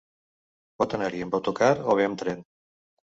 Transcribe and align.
Pot 0.81 0.95
anar-hi 0.97 1.21
amb 1.27 1.37
autocar 1.41 1.71
o 1.95 1.99
bé 2.01 2.09
amb 2.11 2.19
tren. 2.23 2.43